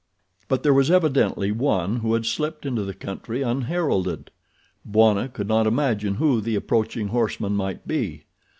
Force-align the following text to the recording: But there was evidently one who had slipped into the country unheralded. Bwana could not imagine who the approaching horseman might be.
But 0.47 0.63
there 0.63 0.73
was 0.73 0.89
evidently 0.89 1.51
one 1.51 1.97
who 1.97 2.15
had 2.15 2.25
slipped 2.25 2.65
into 2.65 2.83
the 2.83 2.95
country 2.95 3.43
unheralded. 3.43 4.31
Bwana 4.83 5.29
could 5.31 5.47
not 5.47 5.67
imagine 5.67 6.15
who 6.15 6.41
the 6.41 6.55
approaching 6.55 7.09
horseman 7.09 7.55
might 7.55 7.87
be. 7.87 8.23